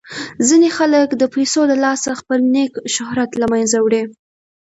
ځینې 0.47 0.69
خلک 0.77 1.07
د 1.15 1.23
پیسو 1.35 1.61
د 1.67 1.73
لاسه 1.83 2.09
خپل 2.19 2.39
نیک 2.55 2.73
شهرت 2.95 3.31
له 3.41 3.45
منځه 3.51 3.77
وړي. 3.85 4.03